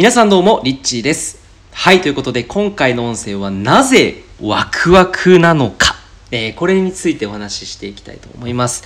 [0.00, 1.38] 皆さんどうも、リッチーです。
[1.72, 5.94] はい、ということで、今回の音声は、なぜワクワクなのか。
[6.30, 8.82] えーこれについてお話ししていきたいと思います。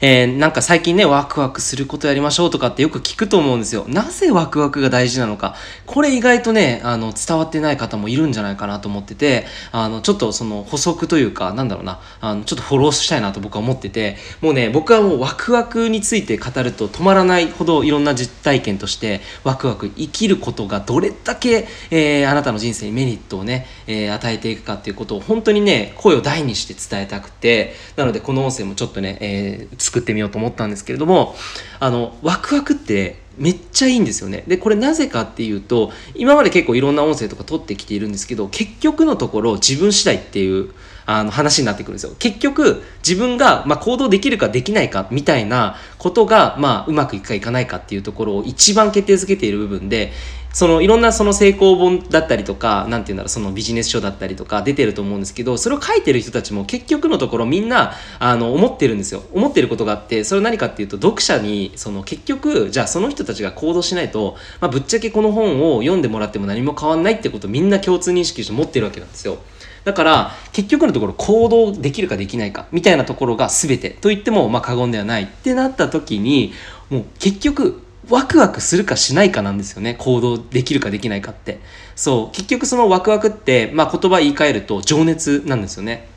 [0.00, 3.84] えーなんか最近ね、ワクワクすることやりましょうとかってよく聞くと思うんですよ。
[3.88, 5.54] なぜワクワクが大事なのか。
[5.86, 31.34] これ意外とね、あの、伝わってない方もいるんじゃないかなと思ってて、あの、ちょっとその補足というか、なんだろうな、あの、ちょっとフォローしたいなと僕は思ってて、もうね、僕はもうワクワクについて語ると止まらないほどいろんな実体験として、ワクワク生きることがどれだけ、えーあなたの人生にメリットをね、えー与えていくかっていうことを本当にね、声を大にして伝えたくて、なのでこの音声もちょっとね、えー作ってみようと思ったんですけれども、
[31.80, 34.44] あの、ワクワクってめっちゃいいんですよね。
[34.46, 40.70] で、これなぜかっていうと、今まで結構いろんな音声とか撮ってきているんですけど、結局のところ自分次第っていう、
[41.08, 42.16] あの話になってくるんですよ。
[42.18, 50.12] 結局、自分が、まあ、行動できるかできないかみたいなことが、まあ、うまくいくかいかないかっていうところを一番決定づけている部分で、
[50.56, 59.22] そのいろんなその成功本だったりとか、なんていうんだろう、そのビジネス書だったりとか出てると思うんですけど、それを書いてる人たちも結局のところみんな、あの、思ってるんですよ。
[59.34, 69.36] 思ってることがあって、それは何かっていうと、読者に、その結局、じゃあその人たちが行動しないと、まあ、ぶっちゃけこの本を読んでもらっても何も変わんないってことをみんな共通認識して持ってるわけなんですよ。
[69.84, 76.52] だから結局のところ行動できるかできないかみたいなところが全てと言ってもま過言ではないってなった時に
[76.90, 79.94] もう結局ワクワクするかしないかなんですよね。
[79.98, 81.60] 行動できるかできないかって。
[81.94, 82.36] そう。
[82.36, 86.08] 結局そのワクワクって、まあ、言葉言い換えると情熱なんですよね。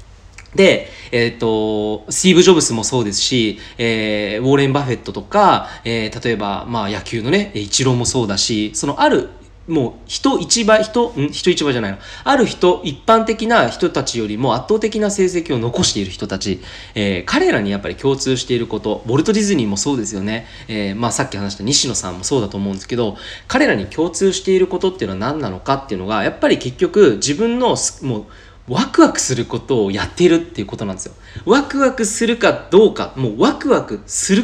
[0.56, 9.30] で、えっ、と、スティーブ・ジョブスもそうですし、えーウォーレン・バフェットとか、えー例えば、まあ野球のね、イチローもそうだし、そのある、
[9.70, 11.30] もう人一倍、人、ん？
[11.32, 11.98] 人一倍じゃないの。
[12.24, 16.60] ある人、一般的な人たちよりも圧倒的な成績を残している人たち、
[16.96, 20.48] えー彼らにやっぱり共通していること、ボルト・ディズニーもそうですよね。
[20.68, 23.18] えーまあさっき話した西野さんもそうだと思うんですけど、
[23.48, 28.26] 彼らに共通していることっていうのは何なのかっていうのが、やっぱり結局自分の、もう、
[28.74, 31.14] ワクワクすることをやっているっていうことなんですよ。
[31.46, 34.44] ワクワクするかどうか、もうワクワクする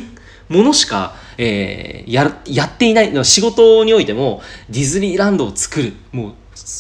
[0.50, 3.26] ものしか、えーややっていない。
[3.26, 5.94] 仕事においても、ディズニーランドを作る。
[6.12, 6.34] もう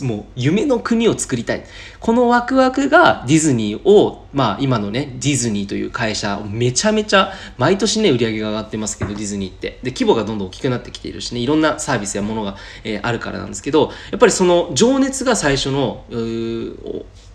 [0.04, 1.64] もう夢の国を作りたい。
[2.00, 9.80] このワクワクがディズニーを、まあ今のね、ディズニーという会社、めちゃめちゃ、毎年ね、売り上げが上がってますけど、ディズニーって。
[9.84, 16.06] で、規模がどんどん大きくなってきているしね、いろんなサービスやものが、えーあるからなんですけど、やっぱりその情熱が最初の、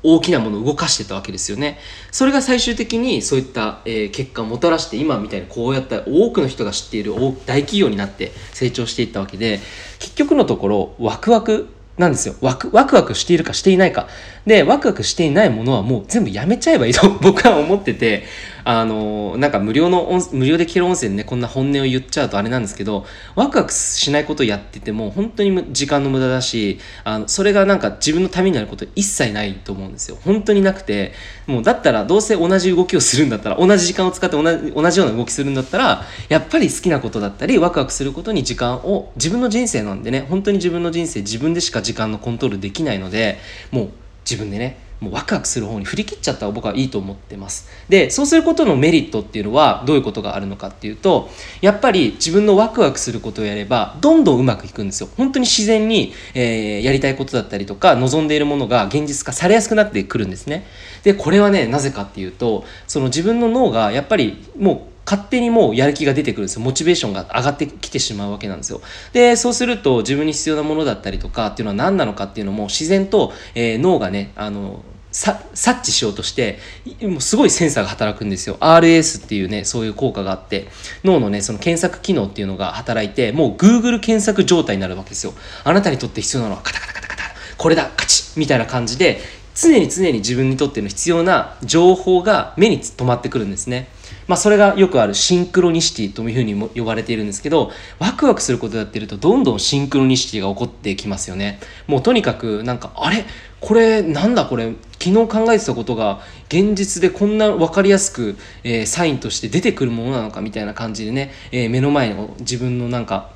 [0.03, 1.78] 大きなものを動かしてたわけですよね。
[2.11, 7.15] それが最終的にそういった、えー結果をもたらして今みたいにこうやった多くの人が知っている
[7.47, 9.60] 大企業になって成長していったわけで
[9.99, 14.09] 結局のところワクワクなんですよワクワクワクしているかしていないか
[14.47, 18.25] でワクワクしていないものはもう全部やめちゃえばいいと僕は思ってて
[18.65, 23.04] あのなんか無料の無料で聞ける音声でねこんな本音を言っちゃうとあれなんですけど
[23.34, 30.19] ワクワクしないことをやってても本当に時間の無駄だしあのそれがなんか自分のためになること一切ないと思うんですよ。
[30.25, 31.12] 本当になくて
[31.47, 43.38] もうだったらどうせ同じ動きをするんだったら同じ時間を使って同じ同じような動きするんだったらやっぱり好きなことだったりワクワクすることに時間を自分の人生なんでね本当に自分の人生自分でしか時間のコントロールできないので
[43.71, 43.91] もう
[44.25, 47.69] 自分でねもうワクワクする方に振り切っちゃったら僕はいいと思ってます。
[47.88, 51.31] でそうすることのメリットっていうのはどういうことがあるのかっていうと
[51.62, 55.09] やっぱり自分のワクワクすることをやればどんどんうまくいくんですよ。
[55.16, 60.66] 本当に自然に、えーやりたいことだったりとか望んでいるものが現実化されやすくなってくるんですね。
[61.03, 66.62] でこれはねなぜかっていうとその自分の脳がやっぱりもう勝手にもうやる気が出てくるんですよ。
[66.62, 68.81] モチベーションが上がってきてしまうわけなんですよ。
[69.12, 76.60] で、そうすると自分に必要なものだったりとかっていうのは何なのかっていうのも自然と、えー脳がね、あの、察知しようとして
[77.03, 80.69] もうすごいセンサーが働くんですよ RS っていうねそういう効果があって
[81.03, 85.32] 脳のねその検索機能っていうのが働いてもう Google 検索状態になるわけですよ
[85.65, 87.22] あなたにとって必要なのはカタカタカタカタ
[87.59, 89.19] これだカチッみたいな感じで
[89.56, 93.88] 常に常に自分にとっての必要な情報が目に留まってくるんですね
[94.28, 101.60] まあ、それがよくあるシンクロニシティというふうにも呼ばれているんですけどワクワクすることやってるとどんどんシンクロニシティが起こってきますよね。
[101.86, 103.24] もうとにかくなんかあれ？
[103.60, 104.72] これなんだこれ？
[105.03, 113.30] 昨日考えてたことが現実でこんな分かりやすく、えーサインとして出てくるものなのかみたいな感じでね、えー目の前の自分のなんか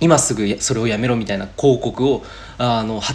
[0.00, 2.24] 今すぐそれをやめろみたいな広告を
[2.58, 3.14] あの貼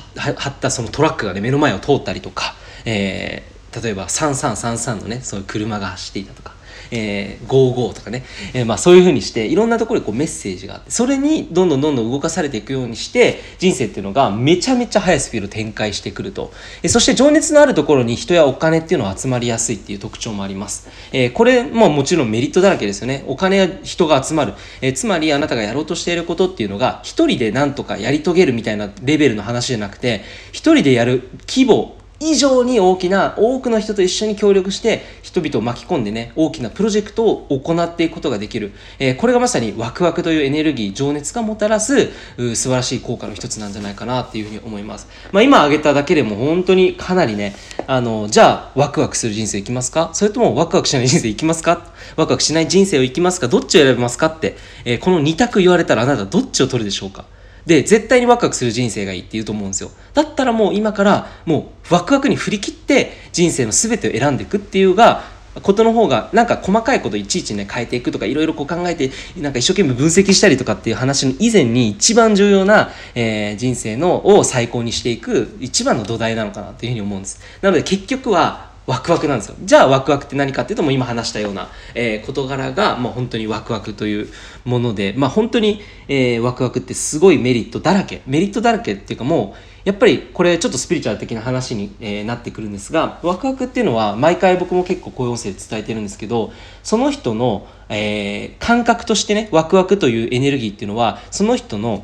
[0.50, 2.56] ったそのトラックがね目の前を通ったりとか、
[2.86, 6.54] えー例えば3333のねそういう車が走っていたとか、
[6.90, 8.24] えー、55とかね、
[8.54, 16.52] えー、まあそういうふうにしていろんなところにこうメッセージがあってそれにどんどんどんどん動かされていくようにして人生っていうのがめちゃめちゃ速いスピード展開してくると、
[16.84, 23.24] えー、そして情熱のあるところに人やお金っていうのは集まりやすいっていう特徴もあります、えー、これももちろんメリットだらけですよね。
[23.28, 47.56] お金や人が集まる、えー、つまりあなたがやろうとしていることっていうのが一人でなんとかやり遂げるみたいなレベルの話じゃなくて一人でやる規模以上に大きな多くの人と一緒に協力して人々を巻き込んでね大きなプロジェクトを行っていくことができる、えー、これがまさにワクワクというエネルギー情熱がもたらす素晴らしい効果の一つなんじゃないかなっていうふうに思います、まあ、今挙げただけでも本当にかなりね
[47.88, 50.12] あのじゃあワクワクする人生いきますか？
[50.14, 51.92] それともワクワクしない人生いきますか？
[52.16, 53.48] ワクワクしない人生を生きますか？
[53.48, 57.26] どっちを選びますかって、えー、この2択言われたらあなたどっちを取るでしょうか？
[57.66, 59.92] で絶対にワクワクする人生がいいって言うと思うんですよ。
[60.14, 65.24] だったらもう今からもうワクワクに振り切って人生の全てを選んでいくっていうが
[65.62, 77.42] ことの方がなんか細かいこといちいちね変えていくとかいろいろこう考えてなんか一生懸命分析したりとかっていう話の以前に一番重要な、えー、人生のを最高にしていく一番の土台なのかなっていうふうに思うんです。
[77.62, 79.56] なので結局はワクワクなんですよ。
[79.64, 84.30] じゃあワクワクって何かっていうともう今話したような、えー、事柄がもう本当にワクワクという
[84.66, 88.22] ものでまあ本当に、えー、ワクワクってすごいメリットだらけ。
[88.26, 96.52] メリットだらけっていうかもうやっぱりこれちょっとスピリチュアル的な話に、えー、なってくるんですがワクワクっていうのは毎回僕も結構こういう音声で伝えてるんですけど
[96.84, 102.04] その人の、えー、感覚としてねワクワクというエネルギーっていうのはその人の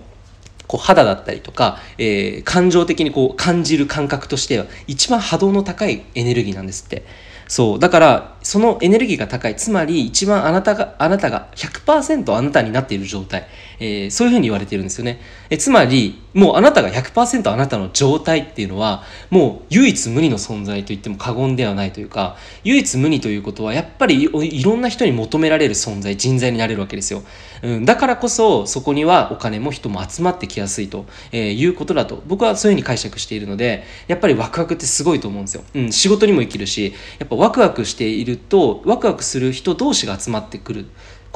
[0.68, 7.04] こう肌だったりとか、えー、感情的にこう感じる感覚としては一番波動の高いエネルギーなんですって。
[7.48, 7.80] そう。
[7.80, 9.56] だから、そのエネルギーが高い。
[9.56, 13.48] つまり、一番あなたが、あなたが100%あなたになっている状態。
[13.80, 15.22] えー、そういうふうに言われてるんですよね。
[15.50, 19.02] えつまり、もうあなたが100%あなたの状態っていうのは、
[19.32, 27.24] もう唯一無二の存在と言っても過言ではないというか、唯一無二ということは、やっぱりいろんな人に求められる存在、人材になれるわけですよ。
[27.64, 35.64] うん、だからこそ、そこにはお金も人も集まってきやすいと、えー、いうことだと、僕はそういうふうに解釈しているので、やっぱりワクワクってすごいと思うんですよ。
[35.74, 40.86] うん、仕事にも生きるし、やっぱワクワクしているとワクワクする人同士が集まってくる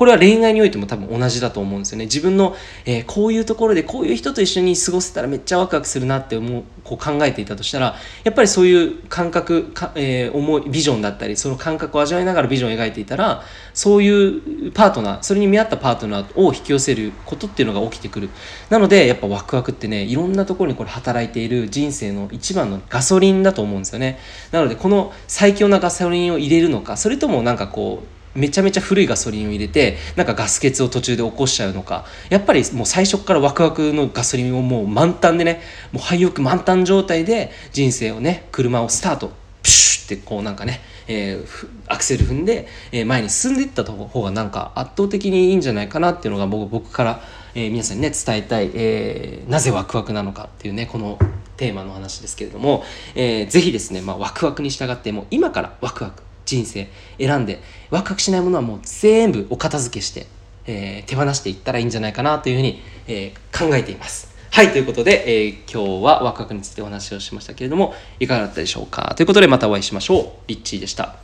[0.02, 2.06] これは恋愛においても多分同じだと思うんですよね。
[2.06, 2.56] 自分の、
[2.88, 13.44] えー、こういうところでこういう人と一緒に過ごせたらめっちゃワクワクするなって思うこう考えていたとしたらやっぱりそういう感覚か、えー、思いビジョンだったりその感覚を味わいながらビジョンを描いていたら
[13.76, 18.32] そういうパートナーそれに見合ったパートナーを引き寄せることっていうのが起きてくる。
[18.72, 24.18] なのでやっぱワクワクってねいろんなところにこれ働いている人生の一番のガソリンだと思うんですよね。
[24.52, 32.06] なのでこの最強なガソリンを入れるのかそれともなんかこうめちゃめちゃ古いガソリンを入れてなんかガス欠を途中で起こしちゃうのか。
[32.30, 35.62] やっぱりもう最初からワクワクのガソリンをもう満タンでね
[35.92, 39.32] もう廃屋満タン状態で人生をね車をスタート
[39.62, 47.22] プシュってこうなんかね、えー、アクセル踏んで、えー、前に進んでいった方がなんか圧倒的にいいんじゃないかなっていうのが僕僕から、
[47.54, 51.20] えー、皆さんにね伝えたい、えー、なぜワクワクなのかっていうねこの
[51.58, 52.84] テーマの話ですけれども、
[53.14, 60.28] えー、ぜひですね、まあ、ワクワクに従ってもう今からワクワク人生選んでワクワクしないものはもう全部お片付けして、
[60.66, 64.30] えー、手放していったらいいんじゃないかなというふうに、えー、考えています。
[64.52, 69.14] はい、ということで、えー、今日はワクワクについてお話をしましたけれども、いかがだったでしょうか？
[69.16, 70.26] ということでまたお会いしましょう。
[70.48, 71.16] リッチーでした。